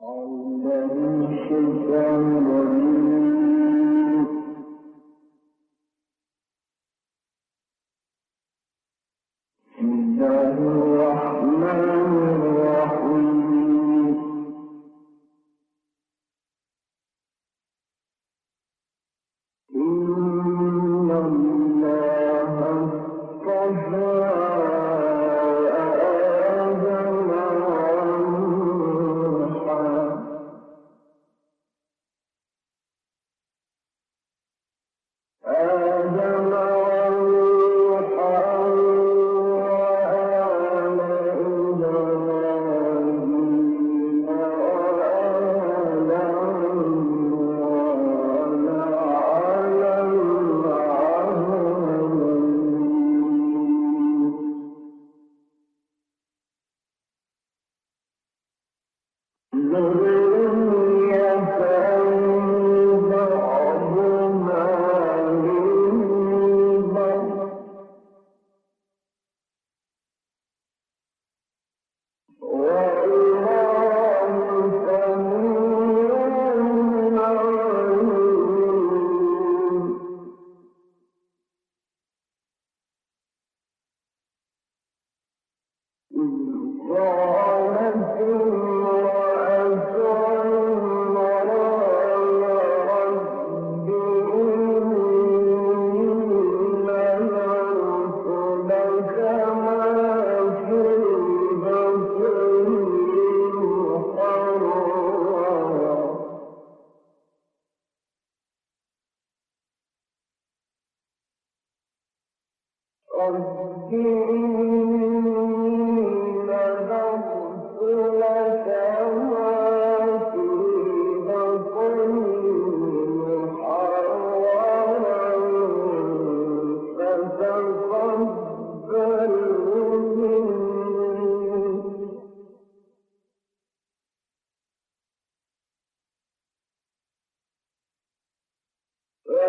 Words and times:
Allah'ın 0.00 1.26
şeytanlarının 1.48 2.98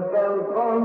فتقبل 0.00 0.80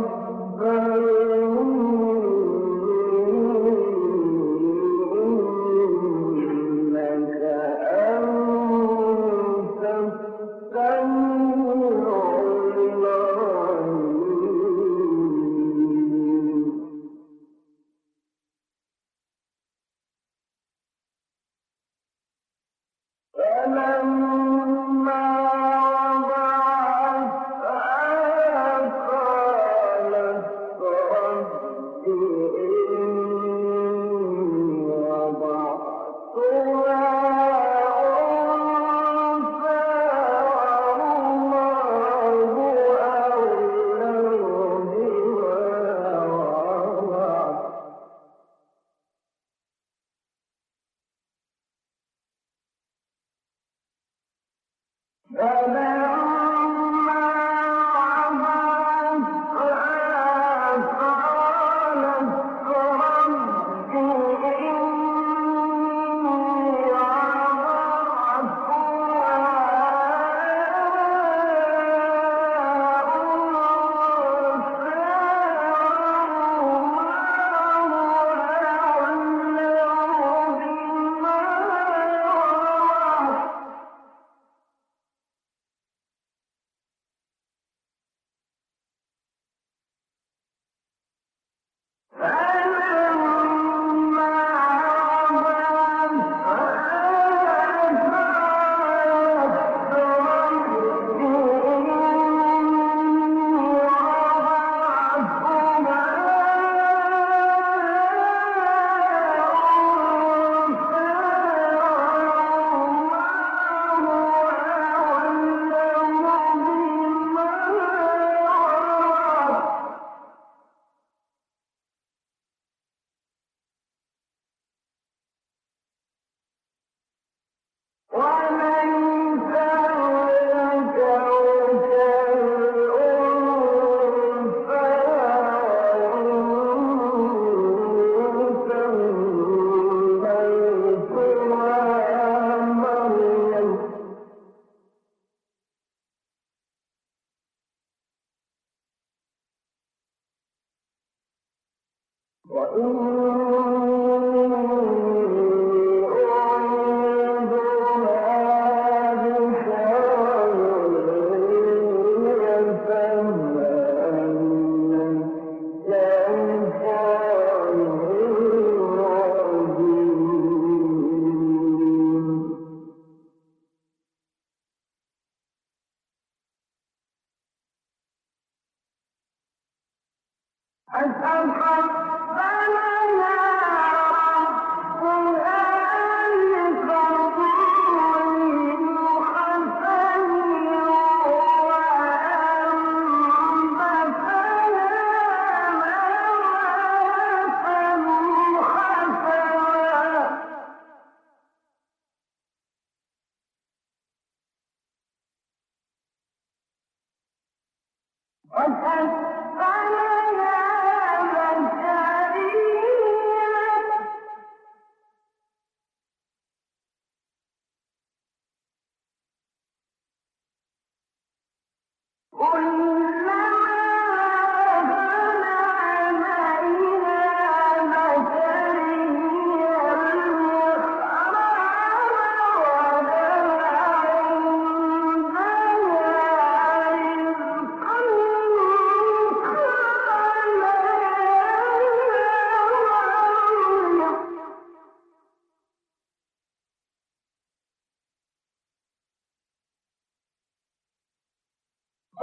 وإن 152.51 153.84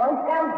Don't 0.03 0.21
tell 0.25 0.47
me. 0.47 0.57